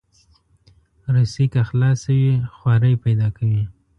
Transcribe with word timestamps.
رسۍ 1.13 1.45
که 1.53 1.61
خلاصه 1.69 2.09
وي، 2.21 2.31
خواری 2.55 2.93
پیدا 3.03 3.27
کوي. 3.37 3.63